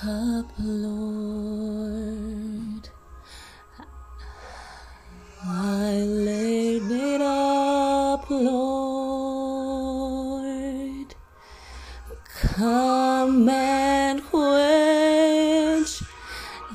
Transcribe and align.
cup, 0.00 0.46
Lord. 0.60 1.88
I 5.44 6.02
laid 6.04 6.88
it 6.88 7.20
up, 7.20 8.30
Lord. 8.30 8.76
Come 12.40 13.48
and 13.48 14.22
quench 14.22 16.04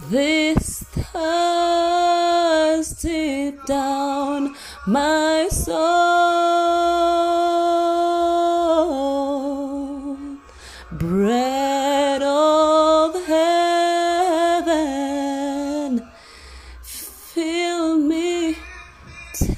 this 0.10 0.84
thirst 0.92 3.04
deep 3.04 3.66
down 3.66 4.54
my 4.86 5.48
soul. 5.50 6.63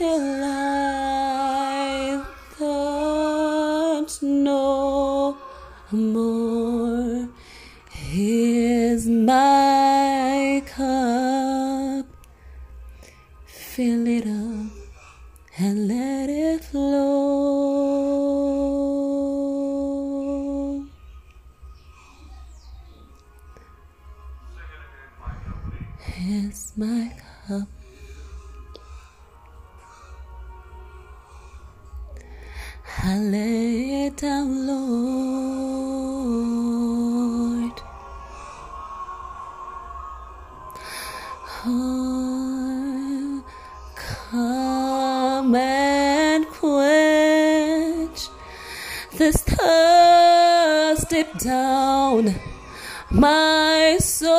I 0.07 2.23
thirst 2.51 4.21
no 4.23 5.37
more. 5.91 7.27
Here's 7.89 9.07
my 9.07 10.61
cup, 10.65 12.05
fill 13.45 14.07
it 14.07 14.25
up 14.27 14.71
and 15.57 15.87
let 15.87 16.29
it 16.29 16.63
flow. 16.63 16.85
Here's 25.99 26.73
my 26.77 27.11
cup. 27.47 27.67
I 33.07 33.19
lay 33.19 34.07
it 34.07 34.17
down, 34.17 34.65
Lord. 34.65 35.85
Oh, 41.67 43.43
come 43.95 45.53
and 45.53 46.47
quench 46.47 48.29
this 49.13 49.37
thirst 49.43 51.09
deep 51.11 51.37
down 51.37 52.33
my 53.11 53.97
soul. 53.99 54.31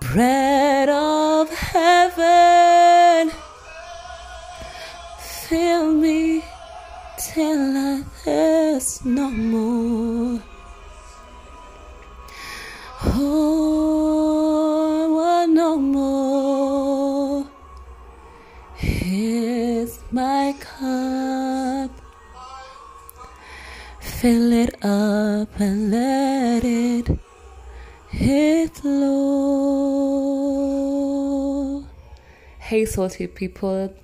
Bread 0.00 0.88
of 1.40 1.50
heaven, 1.50 3.30
fill 5.20 5.92
me 5.92 6.42
till 7.18 7.76
I 7.76 8.02
thirst 8.24 9.04
no 9.04 9.28
more. 9.30 10.40
Oh, 13.04 14.26
no 15.46 15.76
more. 15.76 17.46
Here's 18.76 19.98
my 20.10 20.54
cup. 20.58 21.90
Fill 24.00 24.52
it 24.52 24.74
up 24.82 25.60
and 25.60 25.90
let 25.90 26.64
it 26.64 27.18
hit 28.08 28.76
flow. 28.76 30.06
Hey, 32.66 32.84
salty 32.84 33.28
people. 33.28 33.94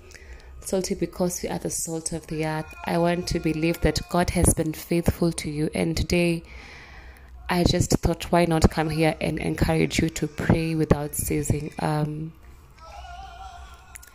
Salty 0.61 0.95
because 0.95 1.43
we 1.43 1.49
are 1.49 1.59
the 1.59 1.69
salt 1.69 2.13
of 2.13 2.29
the 2.29 2.47
earth. 2.47 2.73
I 2.85 2.97
want 2.97 3.27
to 3.31 3.41
believe 3.41 3.81
that 3.81 3.99
God 4.09 4.31
has 4.31 4.55
been 4.55 4.73
faithful 4.73 5.33
to 5.33 5.51
you, 5.51 5.69
and 5.75 5.97
today 5.97 6.45
I 7.51 7.65
just 7.65 7.91
thought, 7.91 8.31
why 8.31 8.45
not 8.45 8.71
come 8.71 8.89
here 8.89 9.17
and 9.21 9.41
encourage 9.41 9.99
you 9.99 10.11
to 10.11 10.29
pray 10.29 10.77
without 10.77 11.17
ceasing? 11.17 11.73
Um, 11.81 12.35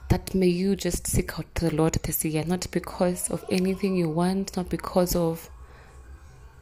that 0.08 0.34
may 0.34 0.48
you 0.48 0.78
just 0.78 1.06
seek 1.08 1.38
out 1.38 1.54
the 1.56 1.76
Lord 1.76 1.96
this 2.04 2.24
year, 2.24 2.46
not 2.46 2.68
because 2.72 3.30
of 3.30 3.44
anything 3.52 3.98
you 3.98 4.08
want, 4.08 4.56
not 4.56 4.70
because 4.70 5.14
of 5.14 5.50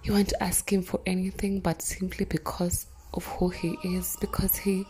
you 0.04 0.14
want 0.14 0.30
to 0.30 0.42
ask 0.42 0.74
Him 0.74 0.82
for 0.82 1.02
anything, 1.06 1.60
but 1.60 1.84
simply 1.84 2.26
because 2.26 2.88
of 3.16 3.26
who 3.26 3.50
He 3.50 3.78
is, 3.84 4.18
because 4.20 4.58
He 4.58 4.86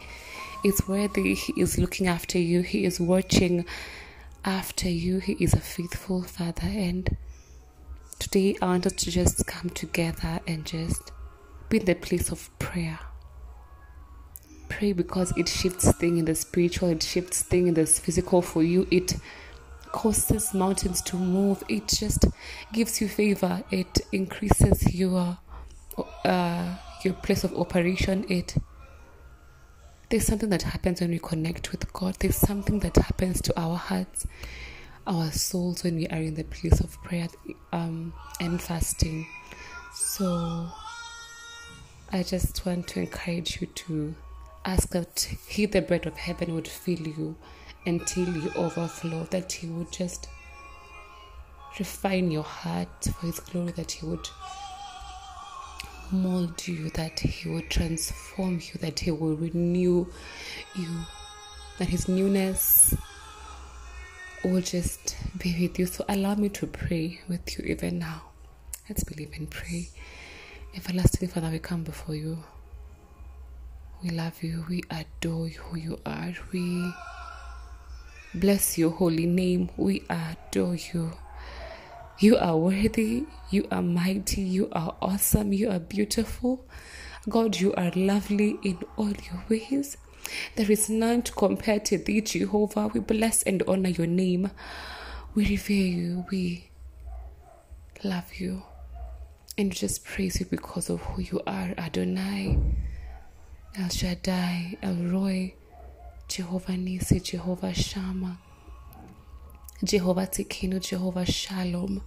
is 0.64 0.88
worthy, 0.88 1.36
He 1.36 1.54
is 1.62 1.78
looking 1.78 2.08
after 2.08 2.38
you, 2.38 2.62
He 2.62 2.86
is 2.86 3.00
watching 3.00 3.66
after 4.44 4.90
you, 4.90 5.20
He 5.20 5.34
is 5.34 5.54
a 5.54 5.60
faithful 5.60 6.24
Father. 6.24 6.68
And 6.68 7.16
today 8.20 8.56
I 8.62 8.66
want 8.68 8.86
us 8.86 8.94
to 8.94 9.12
just 9.12 9.46
come 9.48 9.70
together 9.70 10.40
and 10.48 10.66
just 10.66 11.12
be 11.70 11.78
in 11.78 11.86
the 11.86 11.96
place 11.96 12.32
of 12.32 12.50
prayer. 12.60 13.00
Pray 14.70 14.94
because 14.94 15.32
it 15.38 15.48
shifts 15.48 15.92
things 15.94 16.20
in 16.20 16.26
the 16.26 16.36
spiritual, 16.36 16.90
it 16.90 17.04
shifts 17.04 17.44
things 17.44 17.68
in 17.70 17.74
the 17.76 17.86
physical 17.86 18.42
for 18.42 18.64
you. 18.64 18.88
It 18.92 19.16
causes 19.92 20.54
mountains 20.54 21.02
to 21.04 21.16
move. 21.16 21.64
It 21.70 21.88
just 21.88 22.26
gives 22.74 23.00
you 23.00 23.08
favor. 23.08 23.64
It 23.72 24.02
increases 24.12 24.94
your 24.94 25.38
uh, 26.26 26.76
your 27.06 27.14
place 27.14 27.44
of 27.44 27.54
operation. 27.56 28.26
It 28.28 28.56
there's 30.10 30.26
something 30.26 30.50
that 30.50 30.62
happens 30.64 31.02
when 31.02 31.12
we 31.12 31.20
connect 31.20 31.72
with 31.72 31.92
God. 31.92 32.16
There's 32.20 32.36
something 32.36 32.80
that 32.80 32.96
happens 32.96 33.42
to 33.42 33.60
our 33.60 33.76
hearts, 33.76 34.28
our 35.08 35.32
souls 35.32 35.84
when 35.84 35.96
we 35.96 36.08
are 36.08 36.18
in 36.18 36.36
the 36.36 36.44
place 36.44 36.80
of 36.80 37.02
prayer 37.04 37.28
um, 37.74 38.14
and 38.40 38.62
fasting. 38.62 39.26
So 39.94 40.68
I 42.12 42.22
just 42.22 42.66
want 42.66 42.88
to 42.90 43.00
encourage 43.02 43.62
you 43.62 43.68
to 43.68 44.16
ask 44.64 44.90
that 44.90 45.28
He, 45.48 45.66
the 45.66 45.82
bread 45.82 46.06
of 46.06 46.18
heaven, 46.18 46.54
would 46.54 46.68
fill 46.68 47.02
you 47.02 47.36
until 47.86 48.28
you 48.28 48.52
overflow, 48.56 49.24
that 49.32 49.52
He 49.52 49.68
would 49.68 49.92
just 49.92 50.30
refine 51.80 52.30
your 52.30 52.44
heart 52.44 53.06
for 53.20 53.26
His 53.26 53.40
glory, 53.40 53.72
that 53.72 53.92
He 53.92 54.06
would 54.06 54.28
mold 56.12 56.68
you, 56.68 56.90
that 56.92 57.20
He 57.20 57.50
will 57.50 57.62
transform 57.70 58.56
you, 58.56 58.80
that 58.80 59.00
He 59.00 59.12
will 59.12 59.36
renew 59.36 60.08
you, 60.76 60.88
that 61.80 61.88
His 61.88 62.08
newness 62.08 62.96
will 64.44 64.62
just 64.62 65.16
be 65.38 65.68
with 65.68 65.80
you. 65.80 65.86
So 65.86 66.06
allow 66.08 66.36
me 66.36 66.50
to 66.50 66.68
pray 66.68 67.22
with 67.28 67.58
you 67.58 67.66
even 67.66 68.00
now. 68.00 68.22
Let's 68.88 69.04
believe 69.04 69.32
and 69.36 69.50
pray. 69.50 69.90
Everlasting 70.76 71.30
Father, 71.30 71.50
we 71.50 71.60
come 71.60 71.84
before 71.84 72.16
you. 72.16 72.44
We 74.04 74.10
love 74.12 74.44
you. 74.44 74.66
We 74.70 74.84
adore 74.92 75.48
you, 75.48 75.60
who 75.60 75.78
you 75.78 76.00
are. 76.06 76.34
We 76.52 76.94
bless 78.36 78.78
your 78.78 78.92
holy 78.92 79.26
name. 79.26 79.70
We 79.78 80.04
adore 80.10 80.76
you. 80.76 81.14
You 82.20 82.38
are 82.38 82.56
worthy. 82.58 83.26
You 83.50 83.68
are 83.72 83.82
mighty. 83.82 84.42
You 84.42 84.70
are 84.72 84.96
awesome. 85.02 85.52
You 85.52 85.70
are 85.70 85.80
beautiful. 85.80 86.66
God, 87.28 87.58
you 87.60 87.74
are 87.74 87.92
lovely 87.96 88.58
in 88.64 88.78
all 88.96 89.10
your 89.12 89.44
ways. 89.50 89.98
There 90.56 90.72
is 90.72 90.90
none 90.90 91.24
to 91.24 91.32
compare 91.34 91.80
to 91.82 91.98
thee, 91.98 92.22
Jehovah. 92.22 92.88
We 92.88 93.00
bless 93.00 93.44
and 93.44 93.62
honor 93.68 93.90
your 93.90 94.08
name. 94.08 94.52
We 95.34 95.46
revere 95.48 95.88
you. 95.88 96.26
We 96.32 96.70
love 98.04 98.34
you. 98.36 98.64
And 99.58 99.72
just 99.72 100.04
praise 100.06 100.40
you 100.40 100.46
because 100.46 100.90
of 100.90 101.02
who 101.02 101.22
you 101.22 101.42
are, 101.48 101.74
Adonai, 101.78 102.58
El 103.78 103.90
Shaddai, 103.90 104.78
El 104.82 104.96
Roi, 104.96 105.54
Jehovah 106.28 106.78
Nisi, 106.78 107.20
Jehovah 107.20 107.74
Shammah, 107.74 108.38
Jehovah 109.84 110.28
Tsidkenu, 110.28 110.80
Jehovah 110.80 111.26
Shalom, 111.26 112.02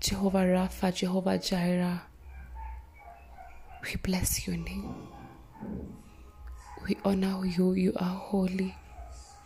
Jehovah 0.00 0.38
Rapha, 0.44 0.92
Jehovah 0.92 1.38
Jireh. 1.38 2.02
We 3.84 3.96
bless 4.02 4.46
your 4.46 4.56
name. 4.56 4.94
We 6.86 6.96
honor 7.04 7.44
you. 7.46 7.72
You 7.74 7.92
are 7.96 8.16
holy. 8.16 8.74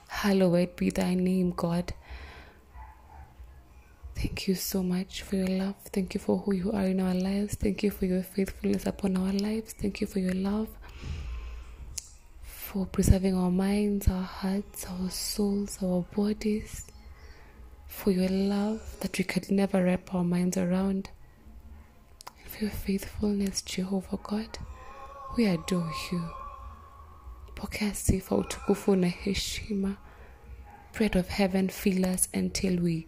Hallowed 0.08 0.76
be 0.76 0.90
thy 0.90 1.14
name, 1.14 1.50
God. 1.50 1.92
Thank 4.14 4.48
you 4.48 4.54
so 4.54 4.82
much 4.82 5.22
for 5.22 5.36
your 5.36 5.48
love. 5.48 5.74
Thank 5.92 6.14
you 6.14 6.20
for 6.20 6.38
who 6.38 6.54
you 6.54 6.72
are 6.72 6.86
in 6.86 7.00
our 7.00 7.14
lives. 7.14 7.56
Thank 7.56 7.82
you 7.82 7.90
for 7.90 8.06
your 8.06 8.22
faithfulness 8.22 8.86
upon 8.86 9.16
our 9.18 9.32
lives. 9.32 9.74
Thank 9.74 10.00
you 10.00 10.06
for 10.06 10.20
your 10.20 10.32
love, 10.34 10.68
for 12.42 12.86
preserving 12.86 13.34
our 13.34 13.50
minds, 13.50 14.08
our 14.08 14.22
hearts, 14.22 14.86
our 14.86 15.10
souls, 15.10 15.78
our 15.82 16.02
bodies, 16.16 16.86
for 17.94 18.11
your 18.11 18.29
love 18.29 18.81
that 19.00 19.17
we 19.17 19.25
could 19.25 19.50
never 19.50 19.85
wrap 19.85 20.14
our 20.14 20.25
minds 20.25 20.56
around, 20.56 21.11
and 22.38 22.49
for 22.49 22.64
your 22.64 22.73
faithfulness, 22.73 23.62
Jehovah 23.62 24.19
God. 24.23 24.58
We 25.37 25.46
adore 25.46 25.91
you. 26.12 26.23
Pokea 27.55 27.94
sifa, 27.94 28.37
utukufu 28.37 28.96
na 28.96 29.08
heshima. 29.08 29.96
Bread 30.93 31.17
of 31.17 31.29
heaven, 31.29 31.69
fill 31.69 32.05
us 32.06 32.29
until 32.35 32.81
we 32.82 33.06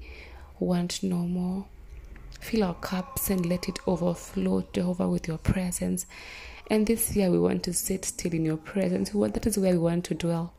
want 0.60 1.02
no 1.02 1.18
more. 1.18 1.66
Fill 2.40 2.64
our 2.64 2.74
cups 2.74 3.30
and 3.30 3.44
let 3.44 3.68
it 3.68 3.78
overflow, 3.86 4.64
Jehovah, 4.72 5.08
with 5.08 5.28
your 5.28 5.38
presence. 5.38 6.06
And 6.70 6.86
this 6.86 7.14
year 7.14 7.30
we 7.30 7.38
want 7.38 7.62
to 7.64 7.72
sit 7.72 8.04
still 8.04 8.32
in 8.32 8.44
your 8.44 8.56
presence. 8.56 9.12
We 9.12 9.20
want, 9.20 9.34
that 9.34 9.46
is 9.46 9.58
where 9.58 9.72
we 9.72 9.78
want 9.78 10.04
to 10.06 10.14
dwell. 10.14 10.52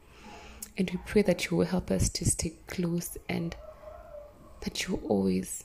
And 0.78 0.90
we 0.92 1.00
pray 1.06 1.22
that 1.24 1.50
you 1.50 1.58
will 1.58 1.66
help 1.66 1.92
us 1.92 2.08
to 2.10 2.26
stay 2.26 2.54
close 2.68 3.18
and 3.28 3.56
that 4.68 4.86
you 4.86 5.00
always 5.08 5.64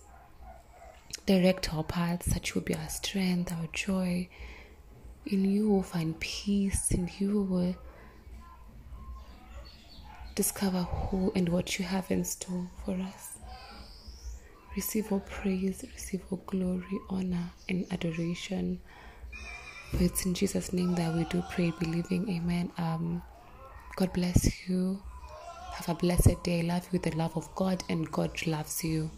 direct 1.26 1.75
our 1.75 1.82
paths, 1.82 2.26
that 2.26 2.49
you 2.49 2.54
will 2.54 2.62
be 2.62 2.76
our 2.76 2.88
strength, 2.88 3.52
our 3.52 3.66
joy. 3.72 4.28
In 5.26 5.44
you 5.44 5.69
we'll 5.70 5.82
find 5.82 6.19
peace, 6.20 6.93
in 6.93 7.10
you 7.19 7.43
will 7.43 7.75
discover 10.37 10.84
who 10.84 11.32
and 11.34 11.49
what 11.49 11.81
you 11.81 11.84
have 11.84 12.12
in 12.12 12.22
store 12.22 12.70
for 12.84 12.93
us. 12.93 13.38
Receive 14.76 15.10
all 15.10 15.19
praise, 15.20 15.84
receive 15.93 16.22
all 16.31 16.40
glory, 16.46 17.00
honor, 17.10 17.50
and 17.69 17.84
adoration. 17.90 18.81
For 19.90 20.04
it's 20.04 20.25
in 20.26 20.32
Jesus' 20.32 20.72
name 20.72 20.94
that 20.94 21.12
we 21.12 21.25
do 21.25 21.43
pray, 21.50 21.72
believing. 21.81 22.28
Amen. 22.31 22.70
Um, 22.78 23.20
God 23.96 24.12
bless 24.12 24.69
you. 24.69 25.02
Have 25.72 25.88
a 25.88 25.94
blessed 25.94 26.42
day. 26.42 26.62
Love 26.62 26.84
you 26.84 27.00
with 27.00 27.02
the 27.10 27.16
love 27.16 27.36
of 27.36 27.52
God, 27.54 27.82
and 27.88 28.10
God 28.10 28.46
loves 28.46 28.84
you. 28.84 29.10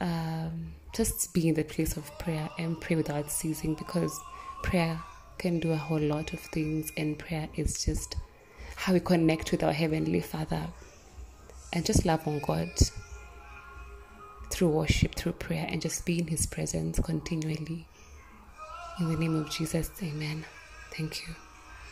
Um, 0.00 0.72
just 0.94 1.32
be 1.32 1.48
in 1.48 1.54
the 1.54 1.62
place 1.64 1.96
of 1.96 2.18
prayer 2.18 2.48
and 2.58 2.80
pray 2.80 2.96
without 2.96 3.30
ceasing 3.30 3.74
because 3.74 4.18
prayer 4.62 5.00
can 5.38 5.60
do 5.60 5.72
a 5.72 5.76
whole 5.76 6.00
lot 6.00 6.32
of 6.32 6.40
things, 6.40 6.90
and 6.96 7.18
prayer 7.18 7.48
is 7.56 7.84
just 7.84 8.16
how 8.76 8.92
we 8.92 9.00
connect 9.00 9.52
with 9.52 9.62
our 9.62 9.72
Heavenly 9.72 10.20
Father 10.20 10.66
and 11.72 11.84
just 11.84 12.04
love 12.04 12.26
on 12.26 12.40
God 12.40 12.70
through 14.50 14.68
worship, 14.68 15.14
through 15.14 15.32
prayer, 15.32 15.66
and 15.68 15.80
just 15.80 16.04
be 16.04 16.18
in 16.18 16.26
His 16.26 16.46
presence 16.46 16.98
continually. 17.00 17.86
In 19.00 19.08
the 19.08 19.16
name 19.16 19.36
of 19.36 19.50
Jesus, 19.50 19.90
amen. 20.02 20.44
Thank 20.96 21.26
you. 21.26 21.34